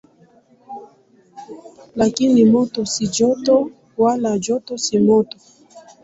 [1.95, 3.57] Lakini moto si joto,
[3.97, 5.37] wala joto si moto.